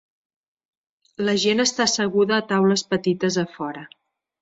[1.27, 3.89] La gent està asseguda a taules petites a fora.